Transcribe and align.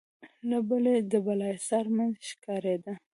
له 0.49 0.57
بلې 0.67 0.93
يې 0.97 1.01
د 1.11 1.13
بالاحصار 1.25 1.85
مينځ 1.95 2.15
ښکارېده. 2.29 2.93